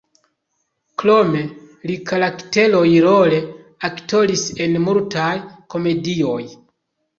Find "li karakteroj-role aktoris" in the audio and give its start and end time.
1.91-4.49